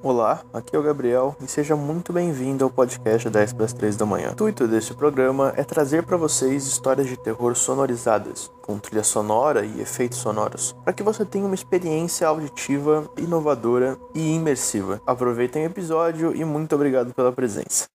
Olá, 0.00 0.44
aqui 0.54 0.76
é 0.76 0.78
o 0.78 0.82
Gabriel 0.82 1.36
e 1.42 1.48
seja 1.48 1.74
muito 1.74 2.12
bem-vindo 2.12 2.62
ao 2.62 2.70
podcast 2.70 3.28
10 3.28 3.52
para 3.52 3.64
as 3.64 3.72
3 3.72 3.96
da 3.96 4.06
manhã. 4.06 4.28
O 4.28 4.32
intuito 4.32 4.68
deste 4.68 4.94
programa 4.94 5.52
é 5.56 5.64
trazer 5.64 6.04
para 6.04 6.16
vocês 6.16 6.68
histórias 6.68 7.08
de 7.08 7.16
terror 7.16 7.56
sonorizadas, 7.56 8.48
com 8.62 8.78
trilha 8.78 9.02
sonora 9.02 9.66
e 9.66 9.80
efeitos 9.80 10.18
sonoros, 10.18 10.72
para 10.84 10.92
que 10.92 11.02
você 11.02 11.24
tenha 11.24 11.44
uma 11.44 11.54
experiência 11.54 12.28
auditiva, 12.28 13.10
inovadora 13.18 13.98
e 14.14 14.36
imersiva. 14.36 15.02
Aproveitem 15.04 15.64
o 15.64 15.66
episódio 15.66 16.32
e 16.32 16.44
muito 16.44 16.76
obrigado 16.76 17.12
pela 17.12 17.32
presença. 17.32 17.88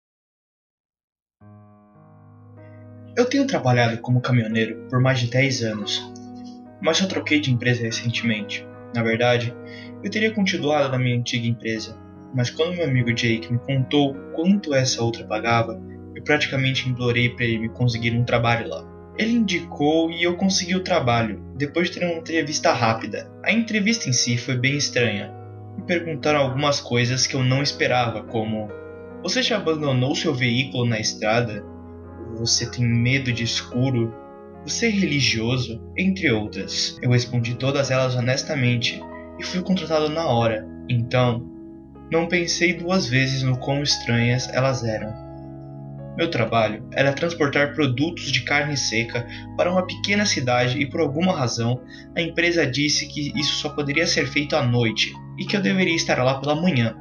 Eu 3.15 3.29
tenho 3.29 3.45
trabalhado 3.45 3.99
como 3.99 4.21
caminhoneiro 4.21 4.87
por 4.89 4.99
mais 4.99 5.19
de 5.19 5.29
10 5.29 5.63
anos, 5.65 6.11
mas 6.81 6.99
eu 6.99 7.07
troquei 7.07 7.39
de 7.39 7.51
empresa 7.51 7.83
recentemente. 7.83 8.65
Na 8.95 9.03
verdade, 9.03 9.55
eu 10.03 10.09
teria 10.09 10.31
continuado 10.31 10.89
na 10.89 10.97
minha 10.97 11.17
antiga 11.17 11.47
empresa, 11.47 11.97
mas 12.33 12.49
quando 12.49 12.75
meu 12.75 12.85
amigo 12.85 13.13
Jake 13.13 13.51
me 13.51 13.59
contou 13.59 14.15
quanto 14.35 14.73
essa 14.73 15.03
outra 15.03 15.25
pagava, 15.25 15.81
eu 16.15 16.23
praticamente 16.23 16.89
implorei 16.89 17.29
para 17.29 17.45
ele 17.45 17.59
me 17.59 17.69
conseguir 17.69 18.11
um 18.11 18.23
trabalho 18.23 18.69
lá. 18.69 18.85
Ele 19.17 19.33
indicou 19.33 20.09
e 20.09 20.23
eu 20.23 20.35
consegui 20.35 20.75
o 20.75 20.83
trabalho, 20.83 21.43
depois 21.55 21.89
de 21.89 21.99
ter 21.99 22.05
uma 22.05 22.15
entrevista 22.15 22.71
rápida. 22.71 23.29
A 23.43 23.51
entrevista 23.51 24.09
em 24.09 24.13
si 24.13 24.37
foi 24.37 24.57
bem 24.57 24.77
estranha. 24.77 25.33
Me 25.77 25.83
perguntaram 25.83 26.39
algumas 26.39 26.79
coisas 26.79 27.27
que 27.27 27.35
eu 27.35 27.43
não 27.43 27.61
esperava, 27.61 28.23
como: 28.23 28.69
Você 29.21 29.43
já 29.43 29.57
abandonou 29.57 30.15
seu 30.15 30.33
veículo 30.33 30.85
na 30.85 30.99
estrada? 30.99 31.63
Você 32.37 32.69
tem 32.69 32.85
medo 32.85 33.31
de 33.31 33.43
escuro? 33.43 34.13
Você 34.65 34.87
é 34.87 34.89
religioso? 34.89 35.81
Entre 35.97 36.31
outras. 36.31 36.97
Eu 37.01 37.11
respondi 37.11 37.55
todas 37.55 37.91
elas 37.91 38.15
honestamente 38.15 39.01
e 39.41 39.45
fui 39.45 39.61
contratado 39.61 40.07
na 40.07 40.25
hora. 40.27 40.65
Então, 40.87 41.43
não 42.11 42.27
pensei 42.27 42.73
duas 42.73 43.07
vezes 43.07 43.41
no 43.41 43.57
quão 43.57 43.81
estranhas 43.81 44.47
elas 44.53 44.83
eram. 44.83 45.13
Meu 46.15 46.29
trabalho 46.29 46.87
era 46.93 47.13
transportar 47.13 47.73
produtos 47.73 48.31
de 48.31 48.41
carne 48.41 48.77
seca 48.77 49.25
para 49.57 49.71
uma 49.71 49.87
pequena 49.87 50.25
cidade 50.25 50.77
e 50.77 50.85
por 50.85 50.99
alguma 50.99 51.35
razão 51.35 51.81
a 52.15 52.21
empresa 52.21 52.67
disse 52.67 53.07
que 53.07 53.31
isso 53.39 53.55
só 53.55 53.69
poderia 53.69 54.05
ser 54.05 54.27
feito 54.27 54.55
à 54.55 54.63
noite 54.63 55.13
e 55.39 55.45
que 55.45 55.55
eu 55.55 55.61
deveria 55.61 55.95
estar 55.95 56.21
lá 56.21 56.39
pela 56.39 56.53
manhã. 56.53 56.95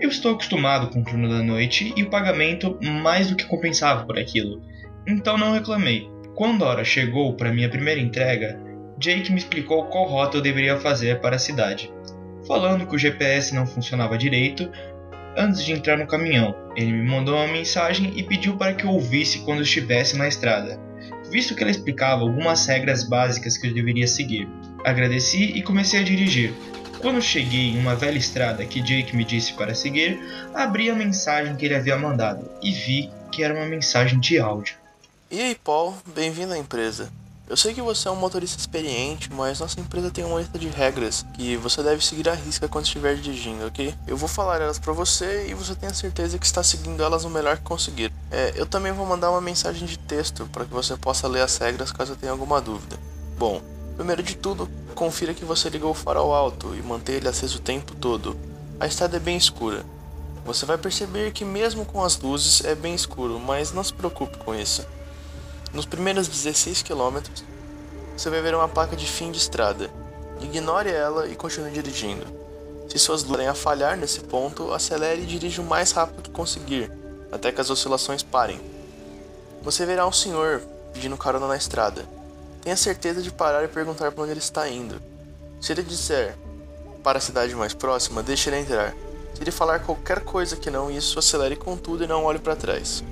Eu 0.00 0.08
estou 0.08 0.32
acostumado 0.32 0.88
com 0.88 1.00
o 1.00 1.04
turno 1.04 1.28
da 1.28 1.42
noite 1.42 1.92
e 1.96 2.02
o 2.02 2.10
pagamento 2.10 2.78
mais 2.82 3.28
do 3.28 3.36
que 3.36 3.44
compensava 3.44 4.06
por 4.06 4.18
aquilo, 4.18 4.62
então 5.06 5.36
não 5.36 5.52
reclamei. 5.52 6.08
Quando 6.34 6.64
a 6.64 6.68
hora 6.68 6.84
chegou 6.84 7.34
para 7.34 7.52
minha 7.52 7.68
primeira 7.68 8.00
entrega, 8.00 8.58
Jake 8.98 9.32
me 9.32 9.38
explicou 9.38 9.86
qual 9.86 10.06
rota 10.06 10.36
eu 10.36 10.40
deveria 10.40 10.78
fazer 10.78 11.20
para 11.20 11.34
a 11.34 11.38
cidade. 11.38 11.91
Falando 12.46 12.86
que 12.86 12.96
o 12.96 12.98
GPS 12.98 13.54
não 13.54 13.66
funcionava 13.66 14.18
direito, 14.18 14.70
antes 15.36 15.64
de 15.64 15.72
entrar 15.72 15.96
no 15.96 16.06
caminhão, 16.06 16.54
ele 16.76 16.92
me 16.92 17.08
mandou 17.08 17.36
uma 17.36 17.46
mensagem 17.46 18.12
e 18.16 18.22
pediu 18.22 18.56
para 18.56 18.74
que 18.74 18.84
eu 18.84 18.90
ouvisse 18.90 19.40
quando 19.40 19.62
estivesse 19.62 20.16
na 20.16 20.26
estrada, 20.26 20.78
visto 21.30 21.54
que 21.54 21.62
ela 21.62 21.70
explicava 21.70 22.22
algumas 22.22 22.66
regras 22.66 23.04
básicas 23.04 23.56
que 23.56 23.68
eu 23.68 23.74
deveria 23.74 24.06
seguir. 24.06 24.48
Agradeci 24.84 25.44
e 25.44 25.62
comecei 25.62 26.00
a 26.00 26.04
dirigir. 26.04 26.52
Quando 27.00 27.20
cheguei 27.22 27.70
em 27.70 27.78
uma 27.78 27.96
velha 27.96 28.18
estrada 28.18 28.64
que 28.64 28.80
Jake 28.80 29.16
me 29.16 29.24
disse 29.24 29.54
para 29.54 29.74
seguir, 29.74 30.20
abri 30.54 30.90
a 30.90 30.94
mensagem 30.94 31.56
que 31.56 31.64
ele 31.64 31.74
havia 31.74 31.96
mandado 31.96 32.48
e 32.62 32.72
vi 32.72 33.10
que 33.30 33.42
era 33.42 33.54
uma 33.54 33.66
mensagem 33.66 34.20
de 34.20 34.38
áudio. 34.38 34.76
E 35.30 35.40
aí, 35.40 35.54
Paul, 35.54 35.96
bem-vindo 36.14 36.52
à 36.52 36.58
empresa. 36.58 37.10
Eu 37.52 37.56
sei 37.58 37.74
que 37.74 37.82
você 37.82 38.08
é 38.08 38.10
um 38.10 38.16
motorista 38.16 38.58
experiente, 38.58 39.30
mas 39.30 39.60
nossa 39.60 39.78
empresa 39.78 40.10
tem 40.10 40.24
uma 40.24 40.40
lista 40.40 40.58
de 40.58 40.68
regras 40.68 41.22
que 41.34 41.54
você 41.58 41.82
deve 41.82 42.02
seguir 42.02 42.26
à 42.30 42.32
risca 42.32 42.66
quando 42.66 42.86
estiver 42.86 43.14
dirigindo, 43.14 43.66
ok? 43.66 43.94
Eu 44.06 44.16
vou 44.16 44.26
falar 44.26 44.62
elas 44.62 44.78
para 44.78 44.94
você 44.94 45.48
e 45.50 45.52
você 45.52 45.74
tenha 45.74 45.92
certeza 45.92 46.38
que 46.38 46.46
está 46.46 46.62
seguindo 46.62 47.02
elas 47.02 47.24
o 47.24 47.28
melhor 47.28 47.58
que 47.58 47.62
conseguir. 47.62 48.10
É, 48.30 48.54
eu 48.56 48.64
também 48.64 48.90
vou 48.90 49.04
mandar 49.04 49.30
uma 49.30 49.42
mensagem 49.42 49.86
de 49.86 49.98
texto 49.98 50.48
para 50.50 50.64
que 50.64 50.72
você 50.72 50.96
possa 50.96 51.28
ler 51.28 51.42
as 51.42 51.58
regras 51.58 51.92
caso 51.92 52.16
tenha 52.16 52.32
alguma 52.32 52.58
dúvida. 52.58 52.98
Bom, 53.36 53.60
primeiro 53.96 54.22
de 54.22 54.34
tudo, 54.34 54.66
confira 54.94 55.34
que 55.34 55.44
você 55.44 55.68
ligou 55.68 55.90
o 55.90 55.94
farol 55.94 56.34
alto 56.34 56.74
e 56.74 56.80
mantenha 56.80 57.18
ele 57.18 57.28
aceso 57.28 57.58
o 57.58 57.60
tempo 57.60 57.94
todo. 57.94 58.34
A 58.80 58.86
estrada 58.86 59.18
é 59.18 59.20
bem 59.20 59.36
escura. 59.36 59.84
Você 60.46 60.64
vai 60.64 60.78
perceber 60.78 61.32
que 61.32 61.44
mesmo 61.44 61.84
com 61.84 62.02
as 62.02 62.18
luzes 62.18 62.64
é 62.64 62.74
bem 62.74 62.94
escuro, 62.94 63.38
mas 63.38 63.74
não 63.74 63.84
se 63.84 63.92
preocupe 63.92 64.38
com 64.38 64.54
isso. 64.54 64.86
Nos 65.72 65.86
primeiros 65.86 66.28
16 66.28 66.82
km, 66.82 67.22
você 68.16 68.30
vai 68.30 68.40
ver 68.40 68.54
uma 68.54 68.68
placa 68.68 68.96
de 68.96 69.06
fim 69.06 69.30
de 69.30 69.38
estrada. 69.38 69.90
Ignore 70.40 70.90
ela 70.90 71.28
e 71.28 71.34
continue 71.34 71.70
dirigindo. 71.70 72.26
Se 72.88 72.98
suas 72.98 73.24
luzes 73.24 73.46
a 73.46 73.54
falhar 73.54 73.96
nesse 73.96 74.20
ponto, 74.20 74.72
acelere 74.72 75.22
e 75.22 75.26
dirija 75.26 75.62
o 75.62 75.64
mais 75.64 75.92
rápido 75.92 76.22
que 76.22 76.30
conseguir, 76.30 76.92
até 77.30 77.50
que 77.50 77.60
as 77.60 77.70
oscilações 77.70 78.22
parem. 78.22 78.60
Você 79.62 79.86
verá 79.86 80.06
um 80.06 80.12
senhor 80.12 80.60
pedindo 80.92 81.16
carona 81.16 81.46
na 81.46 81.56
estrada. 81.56 82.04
Tenha 82.60 82.76
certeza 82.76 83.22
de 83.22 83.32
parar 83.32 83.64
e 83.64 83.68
perguntar 83.68 84.12
para 84.12 84.22
onde 84.22 84.32
ele 84.32 84.40
está 84.40 84.68
indo. 84.68 85.00
Se 85.60 85.72
ele 85.72 85.82
disser 85.82 86.36
para 87.02 87.18
a 87.18 87.20
cidade 87.20 87.54
mais 87.54 87.72
próxima, 87.72 88.22
deixe 88.22 88.50
ele 88.50 88.58
entrar. 88.58 88.94
Se 89.34 89.42
ele 89.42 89.50
falar 89.50 89.80
qualquer 89.80 90.20
coisa 90.20 90.56
que 90.56 90.70
não 90.70 90.90
isso, 90.90 91.18
acelere 91.18 91.56
com 91.56 91.76
tudo 91.76 92.04
e 92.04 92.06
não 92.06 92.24
olhe 92.24 92.38
para 92.38 92.54
trás. 92.54 93.02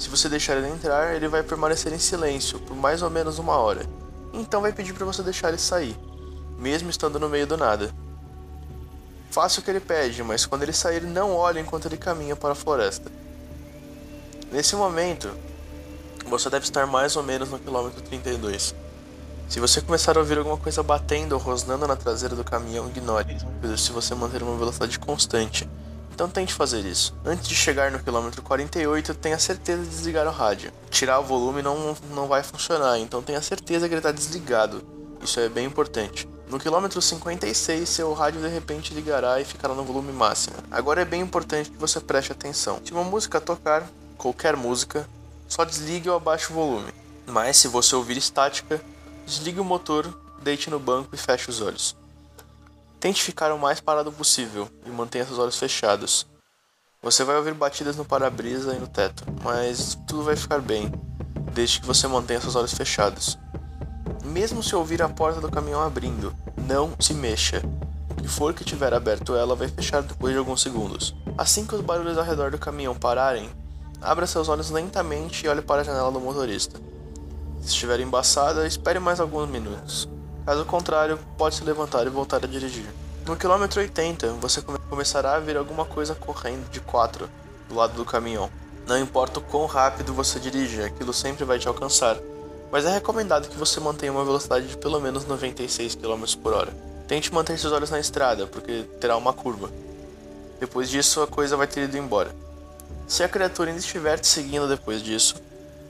Se 0.00 0.08
você 0.08 0.30
deixar 0.30 0.56
ele 0.56 0.68
entrar, 0.68 1.14
ele 1.14 1.28
vai 1.28 1.42
permanecer 1.42 1.92
em 1.92 1.98
silêncio 1.98 2.58
por 2.60 2.74
mais 2.74 3.02
ou 3.02 3.10
menos 3.10 3.38
uma 3.38 3.58
hora. 3.58 3.84
Então 4.32 4.62
vai 4.62 4.72
pedir 4.72 4.94
para 4.94 5.04
você 5.04 5.22
deixar 5.22 5.50
ele 5.50 5.58
sair, 5.58 5.94
mesmo 6.56 6.88
estando 6.88 7.20
no 7.20 7.28
meio 7.28 7.46
do 7.46 7.58
nada. 7.58 7.94
Faça 9.30 9.60
o 9.60 9.62
que 9.62 9.70
ele 9.70 9.78
pede, 9.78 10.22
mas 10.22 10.46
quando 10.46 10.62
ele 10.62 10.72
sair, 10.72 11.02
não 11.02 11.34
olhe 11.34 11.60
enquanto 11.60 11.84
ele 11.84 11.98
caminha 11.98 12.34
para 12.34 12.52
a 12.52 12.54
floresta. 12.54 13.12
Nesse 14.50 14.74
momento, 14.74 15.30
você 16.26 16.48
deve 16.48 16.64
estar 16.64 16.86
mais 16.86 17.14
ou 17.14 17.22
menos 17.22 17.50
no 17.50 17.58
quilômetro 17.58 18.00
32. 18.00 18.74
Se 19.50 19.60
você 19.60 19.82
começar 19.82 20.16
a 20.16 20.20
ouvir 20.20 20.38
alguma 20.38 20.56
coisa 20.56 20.82
batendo 20.82 21.32
ou 21.32 21.38
rosnando 21.38 21.86
na 21.86 21.94
traseira 21.94 22.34
do 22.34 22.42
caminhão, 22.42 22.88
ignore, 22.88 23.36
se 23.76 23.92
você 23.92 24.14
manter 24.14 24.42
uma 24.42 24.56
velocidade 24.56 24.98
constante 24.98 25.68
então 26.20 26.28
tente 26.28 26.52
fazer 26.52 26.84
isso. 26.84 27.14
Antes 27.24 27.48
de 27.48 27.54
chegar 27.54 27.90
no 27.90 27.98
quilômetro 27.98 28.42
48, 28.42 29.14
tenha 29.14 29.38
certeza 29.38 29.82
de 29.82 29.88
desligar 29.88 30.26
o 30.26 30.30
rádio. 30.30 30.70
Tirar 30.90 31.18
o 31.18 31.24
volume 31.24 31.62
não, 31.62 31.96
não 32.10 32.28
vai 32.28 32.42
funcionar, 32.42 32.98
então 32.98 33.22
tenha 33.22 33.40
certeza 33.40 33.88
que 33.88 33.94
ele 33.94 34.00
está 34.00 34.12
desligado. 34.12 34.82
Isso 35.22 35.40
é 35.40 35.48
bem 35.48 35.64
importante. 35.64 36.28
No 36.50 36.58
quilômetro 36.58 37.00
56, 37.00 37.88
seu 37.88 38.12
rádio 38.12 38.42
de 38.42 38.48
repente 38.48 38.92
ligará 38.92 39.40
e 39.40 39.46
ficará 39.46 39.72
no 39.72 39.82
volume 39.82 40.12
máximo. 40.12 40.56
Agora 40.70 41.00
é 41.00 41.06
bem 41.06 41.22
importante 41.22 41.70
que 41.70 41.78
você 41.78 41.98
preste 41.98 42.32
atenção. 42.32 42.82
Se 42.84 42.92
uma 42.92 43.02
música 43.02 43.40
tocar, 43.40 43.88
qualquer 44.18 44.56
música, 44.56 45.08
só 45.48 45.64
desligue 45.64 46.10
ou 46.10 46.16
abaixe 46.16 46.52
o 46.52 46.54
volume. 46.54 46.92
Mas 47.26 47.56
se 47.56 47.66
você 47.66 47.96
ouvir 47.96 48.18
estática, 48.18 48.78
desligue 49.24 49.58
o 49.58 49.64
motor, 49.64 50.14
deite 50.42 50.68
no 50.68 50.78
banco 50.78 51.14
e 51.14 51.16
feche 51.16 51.48
os 51.48 51.62
olhos. 51.62 51.96
Tente 53.00 53.22
ficar 53.22 53.50
o 53.50 53.58
mais 53.58 53.80
parado 53.80 54.12
possível 54.12 54.68
e 54.84 54.90
mantenha 54.90 55.24
seus 55.24 55.38
olhos 55.38 55.58
fechados. 55.58 56.26
Você 57.02 57.24
vai 57.24 57.34
ouvir 57.34 57.54
batidas 57.54 57.96
no 57.96 58.04
para-brisa 58.04 58.74
e 58.74 58.78
no 58.78 58.86
teto, 58.86 59.24
mas 59.42 59.98
tudo 60.06 60.22
vai 60.22 60.36
ficar 60.36 60.60
bem, 60.60 60.92
desde 61.54 61.80
que 61.80 61.86
você 61.86 62.06
mantenha 62.06 62.42
seus 62.42 62.56
olhos 62.56 62.74
fechados. 62.74 63.38
Mesmo 64.22 64.62
se 64.62 64.76
ouvir 64.76 65.00
a 65.00 65.08
porta 65.08 65.40
do 65.40 65.50
caminhão 65.50 65.80
abrindo, 65.80 66.36
não 66.58 66.94
se 67.00 67.14
mexa. 67.14 67.62
O 68.10 68.16
que 68.16 68.28
for 68.28 68.52
que 68.52 68.64
tiver 68.64 68.92
aberto 68.92 69.34
ela 69.34 69.56
vai 69.56 69.68
fechar 69.68 70.02
depois 70.02 70.34
de 70.34 70.38
alguns 70.38 70.60
segundos. 70.60 71.14
Assim 71.38 71.66
que 71.66 71.74
os 71.74 71.80
barulhos 71.80 72.18
ao 72.18 72.24
redor 72.24 72.50
do 72.50 72.58
caminhão 72.58 72.94
pararem, 72.94 73.48
abra 74.02 74.26
seus 74.26 74.50
olhos 74.50 74.68
lentamente 74.68 75.46
e 75.46 75.48
olhe 75.48 75.62
para 75.62 75.80
a 75.80 75.84
janela 75.84 76.12
do 76.12 76.20
motorista. 76.20 76.78
Se 77.62 77.68
estiver 77.68 78.00
embaçada, 78.00 78.66
espere 78.66 78.98
mais 78.98 79.20
alguns 79.20 79.48
minutos. 79.48 80.06
Caso 80.44 80.64
contrário, 80.64 81.18
pode 81.36 81.54
se 81.54 81.64
levantar 81.64 82.06
e 82.06 82.10
voltar 82.10 82.42
a 82.42 82.48
dirigir. 82.48 82.86
No 83.26 83.36
quilômetro 83.36 83.80
80, 83.80 84.32
você 84.40 84.62
começará 84.88 85.36
a 85.36 85.40
ver 85.40 85.56
alguma 85.56 85.84
coisa 85.84 86.14
correndo 86.14 86.68
de 86.70 86.80
4 86.80 87.28
do 87.68 87.74
lado 87.74 87.92
do 87.94 88.04
caminhão. 88.04 88.50
Não 88.86 88.98
importa 88.98 89.38
o 89.38 89.42
quão 89.42 89.66
rápido 89.66 90.14
você 90.14 90.40
dirige, 90.40 90.82
aquilo 90.82 91.12
sempre 91.12 91.44
vai 91.44 91.58
te 91.58 91.68
alcançar, 91.68 92.16
mas 92.72 92.84
é 92.84 92.92
recomendado 92.92 93.48
que 93.48 93.56
você 93.56 93.78
mantenha 93.78 94.10
uma 94.10 94.24
velocidade 94.24 94.66
de 94.66 94.76
pelo 94.76 94.98
menos 94.98 95.26
96 95.26 95.94
km 95.94 96.24
por 96.42 96.54
hora. 96.54 96.72
Tente 97.06 97.32
manter 97.32 97.58
seus 97.58 97.72
olhos 97.72 97.90
na 97.90 98.00
estrada, 98.00 98.46
porque 98.46 98.84
terá 98.98 99.16
uma 99.16 99.32
curva. 99.32 99.70
Depois 100.58 100.88
disso, 100.88 101.22
a 101.22 101.26
coisa 101.26 101.56
vai 101.56 101.66
ter 101.66 101.84
ido 101.84 101.98
embora. 101.98 102.34
Se 103.06 103.22
a 103.22 103.28
criatura 103.28 103.70
ainda 103.70 103.80
estiver 103.80 104.18
te 104.18 104.26
seguindo 104.26 104.66
depois 104.66 105.02
disso, 105.02 105.36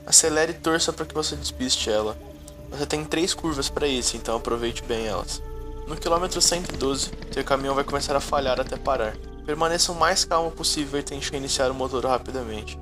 acelere 0.05 0.51
e 0.51 0.55
torça 0.55 0.91
para 0.91 1.05
que 1.05 1.13
você 1.13 1.35
despiste 1.35 1.89
ela 1.89 2.17
você 2.71 2.85
tem 2.85 3.05
três 3.05 3.33
curvas 3.33 3.69
para 3.69 3.85
isso, 3.85 4.17
então 4.17 4.35
aproveite 4.35 4.81
bem 4.83 5.05
elas. 5.05 5.43
No 5.85 5.95
quilômetro 5.95 6.41
112, 6.41 7.11
seu 7.31 7.43
caminhão 7.43 7.75
vai 7.75 7.83
começar 7.83 8.15
a 8.15 8.21
falhar 8.21 8.59
até 8.59 8.77
parar. 8.77 9.15
Permaneça 9.45 9.91
o 9.91 9.95
mais 9.95 10.25
calmo 10.25 10.49
possível 10.49 10.99
e 10.99 11.03
tente 11.03 11.35
iniciar 11.35 11.69
o 11.69 11.75
motor 11.75 12.05
rapidamente. 12.05 12.79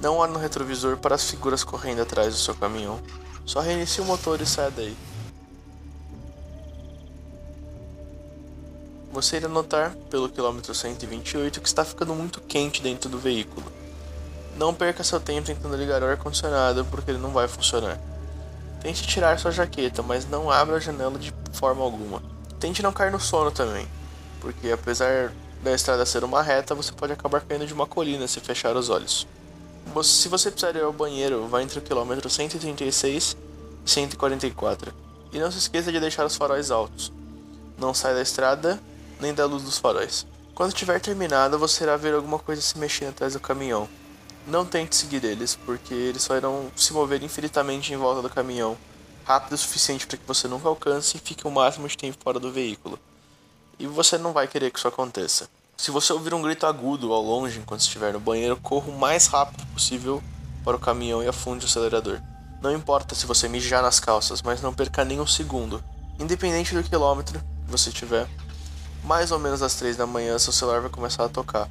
Não 0.00 0.18
olhe 0.18 0.32
no 0.32 0.38
retrovisor 0.38 0.98
para 0.98 1.14
as 1.14 1.28
figuras 1.30 1.64
correndo 1.64 2.02
atrás 2.02 2.34
do 2.34 2.38
seu 2.38 2.54
caminhão. 2.54 3.00
Só 3.44 3.60
reinicie 3.60 4.02
o 4.02 4.06
motor 4.06 4.40
e 4.40 4.46
saia 4.46 4.70
daí. 4.70 4.96
você 9.16 9.38
irá 9.38 9.48
notar, 9.48 9.92
pelo 10.10 10.28
quilômetro 10.28 10.74
128, 10.74 11.62
que 11.62 11.66
está 11.66 11.82
ficando 11.86 12.14
muito 12.14 12.38
quente 12.42 12.82
dentro 12.82 13.08
do 13.08 13.18
veículo. 13.18 13.64
Não 14.58 14.74
perca 14.74 15.02
seu 15.02 15.18
tempo 15.18 15.46
tentando 15.46 15.74
ligar 15.74 16.02
o 16.02 16.06
ar-condicionado, 16.06 16.84
porque 16.84 17.12
ele 17.12 17.18
não 17.18 17.30
vai 17.30 17.48
funcionar. 17.48 17.98
Tente 18.80 19.06
tirar 19.06 19.38
sua 19.38 19.50
jaqueta, 19.50 20.02
mas 20.02 20.28
não 20.28 20.50
abra 20.50 20.76
a 20.76 20.80
janela 20.80 21.18
de 21.18 21.32
forma 21.52 21.82
alguma. 21.82 22.22
Tente 22.60 22.82
não 22.82 22.92
cair 22.92 23.10
no 23.10 23.20
sono 23.20 23.50
também, 23.50 23.86
porque 24.40 24.70
apesar 24.70 25.32
da 25.62 25.74
estrada 25.74 26.06
ser 26.06 26.24
uma 26.24 26.42
reta, 26.42 26.74
você 26.74 26.92
pode 26.92 27.12
acabar 27.12 27.40
caindo 27.40 27.66
de 27.66 27.74
uma 27.74 27.86
colina 27.86 28.28
se 28.28 28.40
fechar 28.40 28.76
os 28.76 28.88
olhos. 28.88 29.26
Se 30.02 30.28
você 30.28 30.50
precisar 30.50 30.76
ir 30.76 30.82
ao 30.82 30.92
banheiro, 30.92 31.46
vá 31.48 31.62
entre 31.62 31.78
o 31.78 31.82
quilômetro 31.82 32.28
136 32.28 33.36
e 33.84 33.90
144. 33.90 34.92
E 35.32 35.38
não 35.38 35.50
se 35.50 35.58
esqueça 35.58 35.90
de 35.90 36.00
deixar 36.00 36.26
os 36.26 36.36
faróis 36.36 36.70
altos. 36.70 37.12
Não 37.78 37.94
saia 37.94 38.14
da 38.14 38.22
estrada 38.22 38.80
nem 39.20 39.32
da 39.32 39.46
luz 39.46 39.62
dos 39.62 39.78
faróis. 39.78 40.26
Quando 40.54 40.72
tiver 40.72 41.00
terminado, 41.00 41.58
você 41.58 41.84
irá 41.84 41.96
ver 41.96 42.14
alguma 42.14 42.38
coisa 42.38 42.60
se 42.62 42.78
mexendo 42.78 43.10
atrás 43.10 43.32
do 43.34 43.40
caminhão. 43.40 43.88
Não 44.46 44.64
tente 44.64 44.94
seguir 44.94 45.24
eles, 45.24 45.56
porque 45.56 45.92
eles 45.92 46.22
só 46.22 46.36
irão 46.36 46.70
se 46.76 46.92
mover 46.92 47.20
infinitamente 47.20 47.92
em 47.92 47.96
volta 47.96 48.22
do 48.22 48.30
caminhão, 48.30 48.78
rápido 49.24 49.54
o 49.54 49.58
suficiente 49.58 50.06
para 50.06 50.16
que 50.16 50.26
você 50.26 50.46
nunca 50.46 50.68
alcance 50.68 51.16
e 51.16 51.20
fique 51.20 51.48
o 51.48 51.50
máximo 51.50 51.88
de 51.88 51.96
tempo 51.96 52.16
fora 52.22 52.38
do 52.38 52.52
veículo. 52.52 52.96
E 53.76 53.88
você 53.88 54.16
não 54.16 54.32
vai 54.32 54.46
querer 54.46 54.70
que 54.70 54.78
isso 54.78 54.86
aconteça. 54.86 55.48
Se 55.76 55.90
você 55.90 56.12
ouvir 56.12 56.32
um 56.32 56.40
grito 56.40 56.64
agudo 56.64 57.12
ao 57.12 57.20
longe 57.20 57.58
enquanto 57.58 57.80
estiver 57.80 58.12
no 58.12 58.20
banheiro, 58.20 58.56
corra 58.56 58.88
o 58.88 58.96
mais 58.96 59.26
rápido 59.26 59.66
possível 59.74 60.22
para 60.64 60.76
o 60.76 60.80
caminhão 60.80 61.22
e 61.22 61.26
afunde 61.26 61.64
o 61.64 61.68
acelerador. 61.68 62.20
Não 62.62 62.72
importa 62.72 63.16
se 63.16 63.26
você 63.26 63.48
mijar 63.48 63.82
nas 63.82 63.98
calças, 63.98 64.42
mas 64.42 64.62
não 64.62 64.72
perca 64.72 65.04
nem 65.04 65.20
um 65.20 65.26
segundo. 65.26 65.82
Independente 66.20 66.72
do 66.72 66.84
quilômetro 66.84 67.40
que 67.40 67.70
você 67.70 67.90
tiver, 67.90 68.28
mais 69.02 69.32
ou 69.32 69.40
menos 69.40 69.60
às 69.60 69.74
3 69.74 69.96
da 69.96 70.06
manhã 70.06 70.38
seu 70.38 70.52
celular 70.52 70.80
vai 70.80 70.90
começar 70.90 71.24
a 71.24 71.28
tocar. 71.28 71.68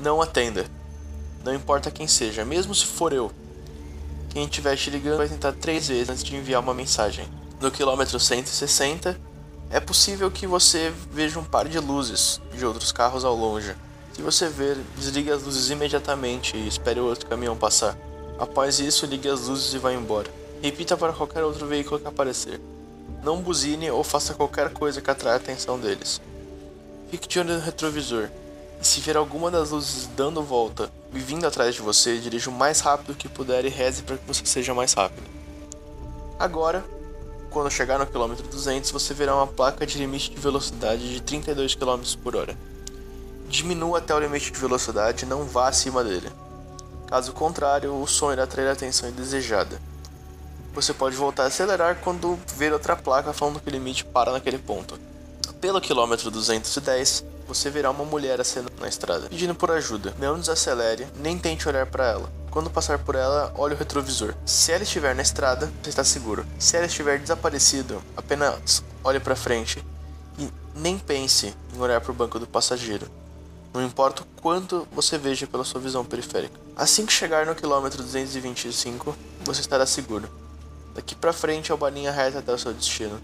Não 0.00 0.22
atenda. 0.22 0.77
Não 1.44 1.54
importa 1.54 1.90
quem 1.90 2.06
seja, 2.08 2.44
mesmo 2.44 2.74
se 2.74 2.86
for 2.86 3.12
eu. 3.12 3.30
Quem 4.30 4.44
estiver 4.44 4.76
te 4.76 4.90
ligando 4.90 5.18
vai 5.18 5.28
tentar 5.28 5.52
três 5.52 5.88
vezes 5.88 6.10
antes 6.10 6.24
de 6.24 6.36
enviar 6.36 6.60
uma 6.60 6.74
mensagem. 6.74 7.26
No 7.60 7.70
quilômetro 7.70 8.20
160, 8.20 9.18
é 9.70 9.80
possível 9.80 10.30
que 10.30 10.46
você 10.46 10.92
veja 11.10 11.38
um 11.38 11.44
par 11.44 11.68
de 11.68 11.78
luzes 11.78 12.40
de 12.56 12.64
outros 12.64 12.92
carros 12.92 13.24
ao 13.24 13.34
longe. 13.34 13.74
Se 14.12 14.22
você 14.22 14.48
ver, 14.48 14.76
desligue 14.96 15.30
as 15.30 15.42
luzes 15.42 15.70
imediatamente 15.70 16.56
e 16.56 16.66
espere 16.66 17.00
o 17.00 17.06
outro 17.06 17.26
caminhão 17.26 17.56
passar. 17.56 17.96
Após 18.38 18.80
isso, 18.80 19.06
ligue 19.06 19.28
as 19.28 19.46
luzes 19.46 19.74
e 19.74 19.78
vá 19.78 19.92
embora. 19.92 20.30
Repita 20.62 20.96
para 20.96 21.12
qualquer 21.12 21.44
outro 21.44 21.66
veículo 21.66 22.00
que 22.00 22.06
aparecer. 22.06 22.60
Não 23.22 23.40
buzine 23.40 23.90
ou 23.90 24.02
faça 24.02 24.34
qualquer 24.34 24.72
coisa 24.72 25.00
que 25.00 25.10
atraia 25.10 25.34
a 25.34 25.38
atenção 25.38 25.78
deles. 25.78 26.20
Fique 27.10 27.28
de 27.28 27.38
olho 27.38 27.54
no 27.54 27.60
retrovisor. 27.60 28.28
E 28.80 28.86
se 28.86 29.00
ver 29.00 29.16
alguma 29.16 29.50
das 29.50 29.70
luzes 29.70 30.08
dando 30.16 30.42
volta 30.42 30.90
vindo 31.12 31.46
atrás 31.46 31.74
de 31.74 31.80
você, 31.80 32.18
dirija 32.18 32.50
o 32.50 32.52
mais 32.52 32.80
rápido 32.80 33.14
que 33.14 33.28
puder 33.28 33.64
e 33.64 33.68
reze 33.68 34.02
para 34.02 34.16
que 34.16 34.26
você 34.26 34.44
seja 34.44 34.74
mais 34.74 34.92
rápido. 34.92 35.26
Agora, 36.38 36.84
quando 37.50 37.70
chegar 37.70 37.98
no 37.98 38.06
quilômetro 38.06 38.46
200, 38.46 38.90
você 38.90 39.14
verá 39.14 39.34
uma 39.34 39.46
placa 39.46 39.86
de 39.86 39.98
limite 39.98 40.30
de 40.30 40.38
velocidade 40.38 41.14
de 41.14 41.22
32 41.22 41.74
km 41.74 42.02
por 42.22 42.36
hora. 42.36 42.56
Diminua 43.48 43.98
até 43.98 44.14
o 44.14 44.20
limite 44.20 44.52
de 44.52 44.58
velocidade 44.58 45.24
e 45.24 45.28
não 45.28 45.44
vá 45.44 45.68
acima 45.68 46.04
dele. 46.04 46.30
Caso 47.06 47.32
contrário, 47.32 47.94
o 47.94 48.06
som 48.06 48.30
irá 48.30 48.44
atrair 48.44 48.68
a 48.68 48.72
atenção 48.72 49.08
indesejada. 49.08 49.80
Você 50.74 50.92
pode 50.92 51.16
voltar 51.16 51.44
a 51.44 51.46
acelerar 51.46 51.96
quando 52.04 52.38
ver 52.54 52.72
outra 52.72 52.94
placa 52.94 53.32
falando 53.32 53.60
que 53.60 53.68
o 53.68 53.72
limite 53.72 54.04
para 54.04 54.30
naquele 54.30 54.58
ponto. 54.58 55.00
Pelo 55.60 55.80
quilômetro 55.80 56.30
210, 56.30 57.24
você 57.48 57.70
verá 57.70 57.90
uma 57.90 58.04
mulher 58.04 58.40
acenando 58.40 58.74
na 58.78 58.86
estrada, 58.86 59.28
pedindo 59.28 59.54
por 59.54 59.70
ajuda. 59.70 60.14
Não 60.18 60.38
desacelere, 60.38 61.08
nem 61.16 61.38
tente 61.38 61.66
olhar 61.66 61.86
para 61.86 62.06
ela. 62.06 62.30
Quando 62.50 62.70
passar 62.70 62.98
por 62.98 63.14
ela, 63.14 63.52
olhe 63.56 63.74
o 63.74 63.78
retrovisor. 63.78 64.34
Se 64.44 64.70
ela 64.70 64.82
estiver 64.82 65.14
na 65.14 65.22
estrada, 65.22 65.72
você 65.82 65.88
está 65.88 66.04
seguro. 66.04 66.46
Se 66.58 66.76
ela 66.76 66.86
estiver 66.86 67.18
desaparecido, 67.18 68.02
apenas 68.16 68.84
olhe 69.02 69.18
para 69.18 69.34
frente 69.34 69.82
e 70.38 70.48
nem 70.74 70.98
pense 70.98 71.54
em 71.74 71.80
olhar 71.80 72.00
para 72.00 72.12
o 72.12 72.14
banco 72.14 72.38
do 72.38 72.46
passageiro. 72.46 73.10
Não 73.72 73.82
importa 73.84 74.22
o 74.22 74.26
quanto 74.40 74.86
você 74.92 75.16
veja 75.16 75.46
pela 75.46 75.64
sua 75.64 75.80
visão 75.80 76.04
periférica. 76.04 76.58
Assim 76.76 77.06
que 77.06 77.12
chegar 77.12 77.46
no 77.46 77.54
quilômetro 77.54 78.02
225, 78.02 79.16
você 79.44 79.60
estará 79.60 79.86
seguro. 79.86 80.28
Daqui 80.94 81.14
para 81.14 81.32
frente 81.32 81.70
é 81.70 81.74
uma 81.74 81.90
linha 81.90 82.10
reta 82.10 82.40
até 82.40 82.52
o 82.52 82.58
seu 82.58 82.72
destino. 82.72 83.20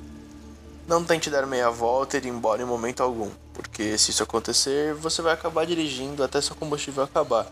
Não 0.86 1.02
tente 1.02 1.30
dar 1.30 1.46
meia 1.46 1.70
volta 1.70 2.16
e 2.16 2.20
ir 2.20 2.26
embora 2.26 2.60
em 2.60 2.66
momento 2.66 3.02
algum, 3.02 3.30
porque 3.54 3.96
se 3.96 4.10
isso 4.10 4.22
acontecer, 4.22 4.92
você 4.94 5.22
vai 5.22 5.32
acabar 5.32 5.64
dirigindo 5.64 6.22
até 6.22 6.40
seu 6.40 6.54
combustível 6.54 7.02
acabar. 7.02 7.50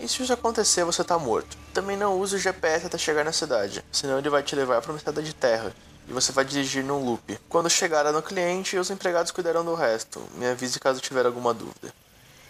E 0.00 0.08
se 0.08 0.22
isso 0.22 0.32
acontecer, 0.32 0.82
você 0.84 1.04
tá 1.04 1.18
morto. 1.18 1.56
Também 1.74 1.96
não 1.96 2.18
use 2.18 2.36
o 2.36 2.38
GPS 2.38 2.86
até 2.86 2.96
chegar 2.96 3.24
na 3.24 3.32
cidade, 3.32 3.84
senão 3.92 4.18
ele 4.18 4.30
vai 4.30 4.42
te 4.42 4.56
levar 4.56 4.80
para 4.80 4.90
uma 4.90 4.96
estrada 4.96 5.22
de 5.22 5.34
terra 5.34 5.74
e 6.08 6.12
você 6.12 6.32
vai 6.32 6.44
dirigir 6.44 6.82
num 6.82 7.04
loop. 7.04 7.38
Quando 7.48 7.68
chegar 7.68 8.10
no 8.12 8.22
cliente, 8.22 8.78
os 8.78 8.90
empregados 8.90 9.32
cuidarão 9.32 9.64
do 9.64 9.74
resto. 9.74 10.22
Me 10.38 10.46
avise 10.46 10.80
caso 10.80 11.00
tiver 11.00 11.26
alguma 11.26 11.52
dúvida. 11.52 11.92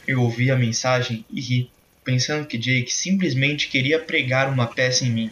Eu 0.07 0.23
ouvi 0.23 0.51
a 0.51 0.57
mensagem 0.57 1.25
e 1.31 1.41
ri, 1.41 1.71
pensando 2.05 2.47
que 2.47 2.59
Jake 2.59 2.93
simplesmente 2.93 3.69
queria 3.69 3.99
pregar 3.99 4.49
uma 4.49 4.69
peça 4.69 5.05
em 5.05 5.11
mim. 5.11 5.31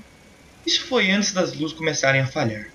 Isso 0.67 0.87
foi 0.87 1.11
antes 1.11 1.33
das 1.33 1.55
luzes 1.55 1.77
começarem 1.77 2.21
a 2.21 2.27
falhar. 2.27 2.74